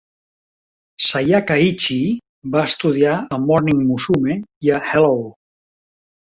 [1.09, 2.07] Sayaka Ichii
[2.55, 4.39] va estudiar a Morning Musume
[4.69, 5.13] i a Hello!